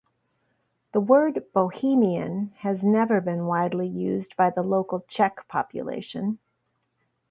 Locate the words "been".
3.21-3.45